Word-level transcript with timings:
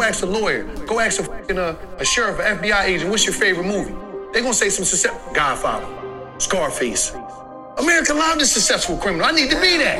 Go 0.00 0.06
ask 0.06 0.22
a 0.22 0.26
lawyer. 0.26 0.64
Go 0.86 0.98
ask 0.98 1.20
a, 1.20 1.62
uh, 1.62 1.76
a 1.98 2.04
sheriff, 2.06 2.40
an 2.40 2.56
FBI 2.56 2.84
agent, 2.84 3.10
what's 3.10 3.26
your 3.26 3.34
favorite 3.34 3.66
movie? 3.66 3.94
They 4.32 4.40
gonna 4.40 4.54
say 4.54 4.70
some 4.70 4.86
success. 4.86 5.12
Godfather, 5.34 5.86
Scarface. 6.38 7.12
American 7.76 8.16
Life 8.16 8.40
is 8.40 8.50
successful 8.50 8.96
criminal. 8.96 9.26
I 9.26 9.32
need 9.32 9.50
to 9.50 9.60
be 9.60 9.76
that. 9.76 9.98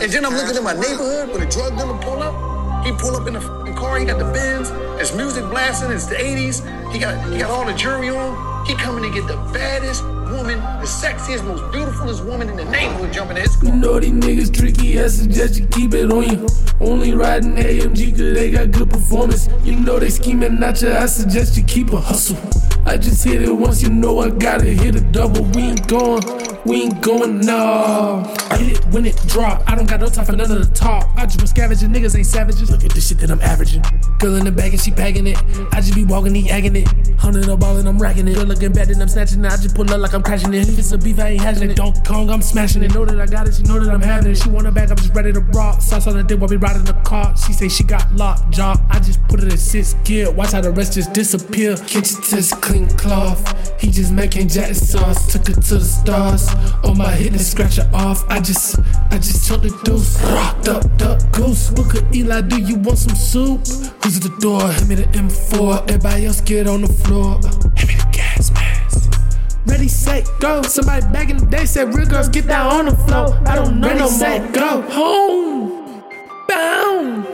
And 0.00 0.10
then 0.10 0.24
I'm 0.24 0.32
looking 0.32 0.56
at 0.56 0.62
my 0.62 0.72
neighborhood 0.72 1.32
when 1.32 1.46
a 1.46 1.50
drug 1.50 1.76
dealer 1.76 1.98
pull 1.98 2.22
up. 2.22 2.86
He 2.86 2.92
pull 2.92 3.14
up 3.14 3.26
in 3.26 3.34
the 3.34 3.74
car. 3.76 3.98
He 3.98 4.06
got 4.06 4.18
the 4.18 4.32
Benz. 4.32 4.70
His 4.98 5.14
music 5.14 5.44
blasting. 5.50 5.90
It's 5.90 6.06
the 6.06 6.14
80s. 6.14 6.90
He 6.90 6.98
got 6.98 7.30
he 7.30 7.36
got 7.36 7.50
all 7.50 7.66
the 7.66 7.74
jury 7.74 8.08
on. 8.08 8.64
He 8.64 8.74
coming 8.74 9.02
to 9.04 9.10
get 9.10 9.28
the 9.28 9.36
baddest 9.52 10.02
woman, 10.32 10.58
the 10.80 10.86
sexiest, 10.86 11.44
most 11.44 11.70
beautifulest 11.72 12.24
woman 12.24 12.48
in 12.48 12.56
the 12.56 12.64
neighborhood 12.64 13.12
jumping 13.12 13.36
in 13.36 13.42
his 13.42 13.56
car. 13.56 13.66
You 13.66 13.76
know 13.76 14.00
these 14.00 14.12
niggas 14.12 14.54
tricky, 14.54 15.00
I 15.00 15.06
suggest 15.08 15.58
you 15.58 15.66
keep 15.66 15.94
it 15.94 16.10
on 16.10 16.24
you. 16.24 16.46
Only 16.80 17.14
riding 17.14 17.54
AMG 17.54 18.10
cause 18.12 18.34
they 18.34 18.50
got 18.50 18.70
good 18.70 18.90
performance. 18.90 19.48
You 19.62 19.76
know 19.76 19.98
they 19.98 20.10
scheming 20.10 20.62
at 20.62 20.82
you, 20.82 20.92
I 20.92 21.06
suggest 21.06 21.56
you 21.56 21.64
keep 21.64 21.92
a 21.92 22.00
hustle. 22.00 22.38
I 22.84 22.96
just 22.96 23.24
hit 23.24 23.42
it 23.42 23.52
once, 23.52 23.82
you 23.82 23.90
know 23.90 24.20
I 24.20 24.30
gotta 24.30 24.64
hit 24.64 24.96
a 24.96 25.00
double. 25.00 25.44
We 25.44 25.62
ain't 25.62 25.86
going, 25.88 26.22
we 26.64 26.82
ain't 26.82 27.00
going, 27.00 27.40
no. 27.40 28.22
I 28.50 28.58
hit 28.58 28.78
it 28.78 28.84
when 28.86 29.06
it 29.06 29.16
drop. 29.28 29.62
I 29.66 29.74
don't 29.74 29.88
got 29.88 30.00
no 30.00 30.08
time 30.08 30.24
for 30.24 30.32
none 30.32 30.50
of 30.50 30.68
the 30.68 30.74
talk. 30.74 31.08
I 31.16 31.24
just 31.24 31.38
been 31.38 31.46
scavenging, 31.46 31.90
niggas 31.90 32.16
ain't 32.16 32.26
savages. 32.26 32.70
Look 32.70 32.84
at 32.84 32.92
the 32.92 33.00
shit 33.00 33.18
that 33.18 33.30
I'm 33.30 33.40
averaging. 33.40 33.82
Girl 34.18 34.36
in 34.36 34.44
the 34.44 34.52
bag 34.52 34.72
and 34.72 34.80
she 34.80 34.90
packing 34.90 35.26
it. 35.26 35.38
I 35.72 35.80
just 35.80 35.94
be 35.94 36.04
walking, 36.04 36.34
he 36.34 36.50
agging 36.50 36.76
it. 36.76 36.88
Hundred 37.18 37.48
a 37.48 37.56
ball 37.56 37.76
and 37.76 37.88
I'm 37.88 37.98
racking 37.98 38.26
it. 38.28 38.34
Girl 38.34 38.44
looking 38.44 38.72
bad 38.72 38.90
and 38.90 39.00
I'm 39.00 39.08
snatching 39.08 39.44
it. 39.44 39.52
I 39.52 39.56
just 39.56 39.74
pull 39.74 39.90
up 39.90 40.00
like 40.00 40.12
I'm 40.12 40.22
crashing 40.22 40.52
it. 40.52 40.68
If 40.68 40.78
it's 40.78 40.92
a 40.92 40.98
beef, 40.98 41.18
I 41.18 41.30
ain't 41.30 41.40
hatching 41.40 41.70
it. 41.70 41.76
Don't 41.76 42.04
Kong, 42.04 42.30
I'm 42.30 42.42
smashing 42.42 42.82
it. 42.82 42.92
Know 42.94 43.04
that 43.04 43.20
I 43.20 43.26
got 43.26 43.48
it, 43.48 43.54
she 43.54 43.62
know 43.62 43.78
that 43.78 43.92
I'm 43.92 44.02
having 44.02 44.32
it. 44.32 44.38
She 44.38 44.48
want 44.50 44.66
it 44.66 44.74
bag, 44.74 44.90
I'm 44.90 44.96
just 44.96 45.14
ready 45.14 45.32
to 45.32 45.40
rock. 45.40 45.80
Sauce 45.80 46.06
on 46.06 46.16
the 46.16 46.22
dick 46.22 46.40
while 46.40 46.48
we 46.48 46.56
riding 46.56 46.84
the 46.84 46.94
car. 47.04 47.36
She 47.36 47.52
say 47.52 47.68
she 47.68 47.84
got 47.84 48.12
locked 48.14 48.50
jaw. 48.50 48.76
I 48.90 48.98
just 48.98 49.22
put 49.28 49.40
it 49.40 49.52
in 49.52 49.58
six 49.58 49.94
gear. 50.04 50.30
Watch 50.30 50.52
how 50.52 50.60
the 50.60 50.72
rest 50.72 50.94
just 50.94 51.12
disappear. 51.12 51.76
Kitchen 51.76 52.20
test 52.22 52.60
clean 52.72 52.88
cloth. 52.96 53.40
He 53.80 53.90
just 53.90 54.12
making 54.12 54.48
jet 54.48 54.74
sauce. 54.74 55.30
Took 55.30 55.48
it 55.50 55.60
to 55.68 55.74
the 55.74 55.84
stars. 55.84 56.48
On 56.84 56.96
my 56.96 57.10
hit 57.10 57.32
and 57.32 57.40
scratch 57.40 57.78
it 57.78 57.86
off. 57.92 58.24
I 58.30 58.40
just, 58.40 58.78
I 59.10 59.18
just 59.18 59.46
took 59.46 59.62
the 59.62 59.70
deuce. 59.84 60.16
Duck, 60.64 60.84
duck, 60.96 61.20
goose. 61.32 61.70
Look 61.72 61.94
at 61.94 62.14
Eli, 62.14 62.40
do 62.42 62.58
you 62.58 62.76
want 62.76 62.98
some 62.98 63.14
soup? 63.14 63.60
Who's 64.02 64.16
at 64.16 64.22
the 64.22 64.34
door? 64.40 64.66
Hit 64.72 64.88
me 64.88 64.94
the 64.94 65.08
M4. 65.24 65.90
Everybody 65.90 66.26
else 66.26 66.40
get 66.40 66.66
on 66.66 66.80
the 66.82 66.92
floor. 67.04 67.34
Hit 67.76 67.88
me 67.88 67.94
the 67.94 68.08
gas 68.10 68.50
mask. 68.52 69.20
Ready, 69.66 69.88
set, 69.88 70.26
go. 70.40 70.62
Somebody 70.62 71.06
back 71.12 71.28
in 71.28 71.36
the 71.36 71.46
day 71.46 71.66
said, 71.66 71.94
real 71.94 72.06
girls 72.06 72.28
get 72.30 72.46
down 72.46 72.66
on 72.72 72.84
the 72.86 72.96
floor. 73.04 73.38
I 73.46 73.54
don't 73.54 73.80
know 73.80 73.92
no 73.92 74.10
more. 74.10 74.52
Go 74.52 74.82
home, 74.98 76.02
bound. 76.48 77.26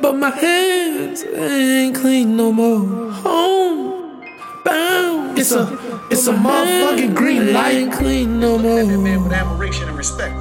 But 0.00 0.14
my 0.14 0.30
hands 0.30 1.22
ain't 1.24 1.96
clean 1.96 2.36
no 2.36 2.50
more. 2.50 3.12
Home. 3.12 3.49
It's 5.40 5.52
a, 5.52 5.62
it's 6.10 6.26
a 6.26 6.34
motherfucking 6.34 7.14
green 7.14 7.54
light. 7.54 7.74
Ain't 7.74 7.94
clean 7.94 8.40
no 8.40 8.58
That 8.58 8.86
man 8.98 9.24
with 9.24 9.32
admiration 9.32 9.88
and 9.88 9.96
respect. 9.96 10.34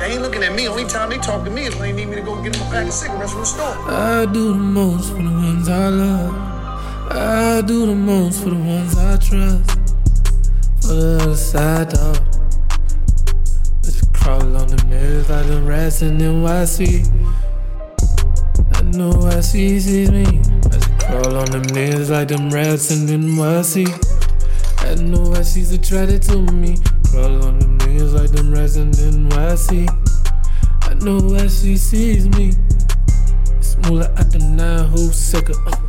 They 0.00 0.14
ain't 0.14 0.22
looking 0.22 0.42
at 0.42 0.52
me. 0.52 0.66
Only 0.66 0.84
time 0.84 1.10
they 1.10 1.18
talk 1.18 1.44
to 1.44 1.50
me 1.50 1.66
is 1.66 1.76
when 1.76 1.94
they 1.94 2.04
need 2.04 2.10
me 2.10 2.16
to 2.16 2.22
go 2.22 2.42
get 2.42 2.52
them 2.54 2.66
a 2.66 2.70
pack 2.72 2.88
of 2.88 2.92
cigarettes 2.92 3.30
from 3.30 3.42
the 3.42 3.46
store. 3.46 3.76
I 3.88 4.26
do 4.26 4.48
the 4.48 4.58
most 4.58 5.10
for 5.10 5.22
the 5.22 5.30
ones 5.30 5.68
I 5.68 5.88
love. 5.90 6.34
I 7.12 7.62
do 7.64 7.86
the 7.86 7.94
most 7.94 8.42
for 8.42 8.50
the 8.50 8.56
ones 8.56 8.98
I 8.98 9.16
trust. 9.18 9.70
For 10.80 10.94
the 10.94 11.20
other 11.22 11.36
side, 11.36 11.90
dog. 11.90 12.16
I 12.18 13.84
just 13.84 14.12
crawl 14.12 14.42
on 14.42 14.66
the 14.66 14.84
mirrors 14.88 15.30
like 15.30 15.46
the 15.46 15.62
rats 15.62 16.02
in 16.02 16.18
NYC. 16.18 17.06
I 18.74 18.82
know 18.90 19.12
I 19.28 19.38
see 19.38 19.78
sees 19.78 20.10
me. 20.10 20.24
I 20.24 20.68
just 20.68 20.98
crawl 20.98 21.36
on 21.36 21.48
them 21.52 21.62
niggas 21.62 22.10
like 22.10 22.26
them 22.26 22.50
rats 22.50 22.90
in 22.90 23.06
NYC. 23.06 24.15
I 24.86 24.94
know 24.94 25.34
I 25.34 25.42
she's 25.42 25.72
attracted 25.72 26.22
to 26.24 26.38
me. 26.38 26.76
Crawl 27.10 27.44
on 27.44 27.58
them 27.58 27.78
niggas 27.78 28.14
like 28.14 28.30
them 28.30 28.54
in 28.54 28.92
NYC. 28.92 29.88
I 30.82 30.94
know 31.04 31.18
why 31.18 31.48
she 31.48 31.76
sees 31.76 32.28
me. 32.28 32.52
Smaller 33.60 34.14
at 34.16 34.30
the 34.30 34.38
nine 34.38 34.88
who 34.90 35.10
sicker. 35.10 35.54
Uh, 35.66 35.85